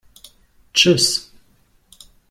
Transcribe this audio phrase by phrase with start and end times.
[0.73, 1.11] Tschüss!